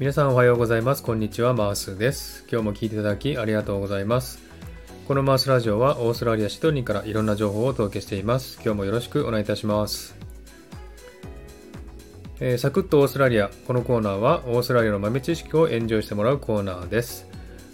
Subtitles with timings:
[0.00, 1.02] 皆さんおはようございます。
[1.02, 2.46] こんにちは、マースです。
[2.50, 4.38] 今日も聞いていただきありがとうございます。
[5.06, 8.58] このマースラジオはオーストラリア・シドニーからいろんな情報をお届けしています。
[8.64, 10.16] 今日もよろしくお願いいたします。
[12.40, 13.50] えー、サクッとオーストラリア。
[13.66, 17.26] このコーナーはオーストラリアの豆知識をエンジョイしてもらうコーナーです。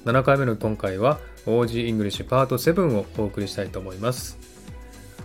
[0.04, 4.36] 7回目の今回は OG イングリッシュパート7をお送りしたいと思います。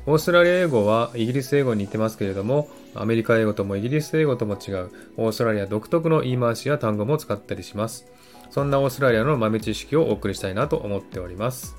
[0.07, 8.07] オーストラリア英語はイギリス英語に似てますけれども、アメリカ英語ともイギリス英語とも違うオーストラリア独特の言い回しや単語も使ったりします。
[8.49, 11.77] そんなオーストラリアの豆知識をお送りしたいなと思っております。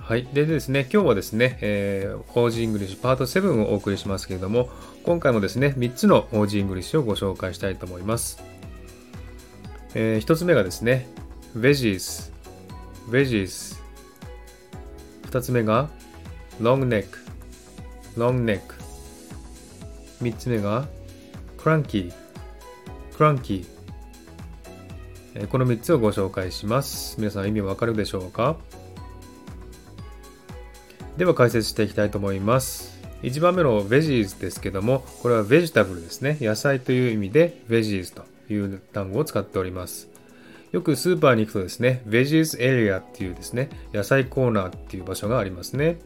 [0.00, 0.26] はい。
[0.32, 4.70] でですね、今日はですね、えー、OG イングリッシュパート7をお送りしますけれども、
[5.04, 8.42] 今回もですね、3つの OG イングリッシュをご紹介したいと思います。
[9.94, 11.08] えー、1つ目がですね、
[11.56, 12.32] veggies,
[13.10, 13.81] veggies
[15.32, 15.88] 2つ目が
[16.60, 17.06] long neck
[18.18, 18.60] long neck
[20.20, 20.86] 3つ目が
[21.56, 22.12] cranky
[23.16, 23.64] cranky
[25.48, 27.16] この3つをご紹介します。
[27.18, 28.58] 皆さん意味わかるでしょうか？
[31.16, 33.00] では解説していきたいと思います。
[33.22, 36.36] 1番目の veggies ですけどもこれはベジタブルですね。
[36.42, 40.10] 野菜という意味で veggies という単語を使っております。
[40.72, 45.98] よくスーパーに行くとですね、ベジーズエリアっていうですね、野菜コーナーっていう場所がありますね。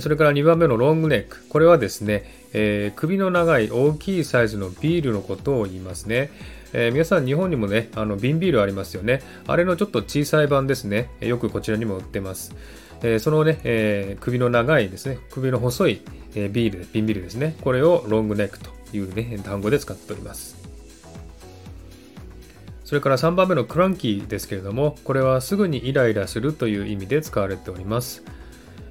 [0.00, 1.44] それから2番目のロングネック。
[1.48, 6.30] これはですね、えー、首の長い大きいサイズのビールのことを言いますね。
[6.72, 9.22] えー、皆さん日本にもね、あの瓶ビールありますよね。
[9.48, 11.10] あれのちょっと小さい版ですね。
[11.20, 12.54] よくこちらにも売ってます。
[13.02, 16.02] えー、そのね、え首の長いですね、首の細い、
[16.36, 17.56] えビール、瓶ビールですね。
[17.62, 20.65] これをロングネックというね、単語で使っております。
[22.86, 28.22] それから3番目のクランキーですけれども、これはすぐにイライラするという意味で使われております。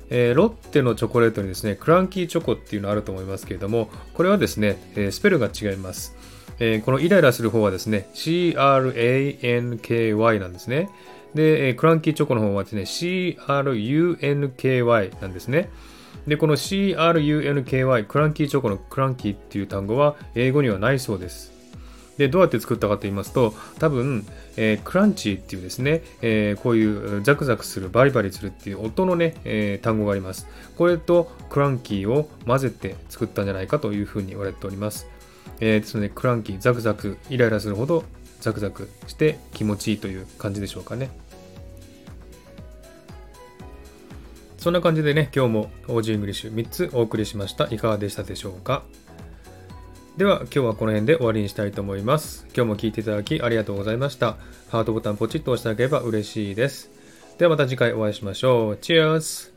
[0.10, 6.14] えー、ロッテのチョコレートにですね、クランキーチョコっていうのあると思いますけれども、これはですね、えー、スペルが違います。
[6.60, 10.90] えー、このイライラする方はですね、CRANKY なんですね。
[11.34, 15.70] で、えクランキーチョコの方はですね、CRUNKY なんですね。
[16.28, 21.55] で、この CRUNKY、クランキーチョコのクランキーっていう単語は英語にはないそうです。
[22.18, 24.26] で、どうやって作ったかと言いますと、多分、
[24.58, 30.48] えー、 crunch っていうですね、えー、こういうザクザクする、バリバリするっていう音のね、えー、単語があります。
[30.78, 35.08] これと cranky を混ぜて作ったんじゃないかというふうに言われております。
[35.60, 38.04] えー、ですので、 cranky、ザクザク、イライラするほど
[38.42, 41.10] ザクザクして気持ちいいという感じでしょうかね。
[44.58, 47.68] そんな感じでね、今日も OG イングリッシュ3つお送りしました。
[47.72, 48.84] いかがでしたでしょうか？
[50.18, 52.46] では今日はこの辺で終わりにしたいと思います。
[52.56, 54.38] 今日も聴いていただきありがとうございました。
[54.70, 56.90] ハートボタンポチッと押してあげれば嬉しいです。
[57.38, 58.74] ではまた次回お会いしましょう。
[58.76, 59.55] Cheers!